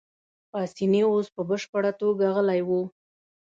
[0.51, 2.81] پاسیني اوس په بشپړه توګه غلی وو.